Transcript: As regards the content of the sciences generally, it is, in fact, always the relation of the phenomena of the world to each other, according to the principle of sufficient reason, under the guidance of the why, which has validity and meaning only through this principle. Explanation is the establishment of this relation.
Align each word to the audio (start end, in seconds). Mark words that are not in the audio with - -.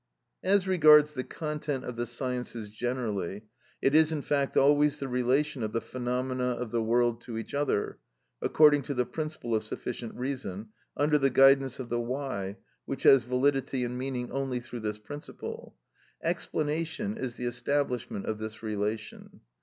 As 0.43 0.67
regards 0.67 1.13
the 1.13 1.23
content 1.23 1.85
of 1.85 1.95
the 1.95 2.07
sciences 2.07 2.71
generally, 2.71 3.43
it 3.83 3.93
is, 3.93 4.11
in 4.11 4.23
fact, 4.23 4.57
always 4.57 4.97
the 4.97 5.07
relation 5.07 5.61
of 5.61 5.73
the 5.73 5.79
phenomena 5.79 6.53
of 6.53 6.71
the 6.71 6.81
world 6.81 7.21
to 7.21 7.37
each 7.37 7.53
other, 7.53 7.99
according 8.41 8.81
to 8.81 8.95
the 8.95 9.05
principle 9.05 9.53
of 9.53 9.63
sufficient 9.63 10.15
reason, 10.15 10.69
under 10.97 11.19
the 11.19 11.29
guidance 11.29 11.77
of 11.79 11.89
the 11.89 12.01
why, 12.01 12.57
which 12.85 13.03
has 13.03 13.25
validity 13.25 13.83
and 13.83 13.95
meaning 13.99 14.31
only 14.31 14.59
through 14.59 14.79
this 14.79 14.97
principle. 14.97 15.75
Explanation 16.23 17.15
is 17.15 17.35
the 17.35 17.45
establishment 17.45 18.25
of 18.25 18.39
this 18.39 18.63
relation. 18.63 19.41